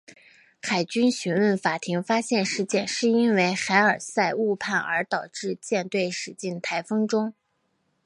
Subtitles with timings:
[0.63, 7.35] 海军讯问法庭发现事件是因为海尔赛误判而导致舰队驶进台风中。